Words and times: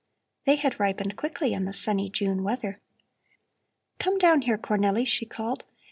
They 0.45 0.55
had 0.55 0.79
ripened 0.79 1.15
quickly 1.15 1.53
in 1.53 1.65
the 1.65 1.73
sunny 1.73 2.09
June 2.09 2.41
weather. 2.43 2.79
"Come 3.99 4.17
down 4.17 4.41
here, 4.41 4.57
Cornelli!" 4.57 5.05
she 5.05 5.27
called. 5.27 5.63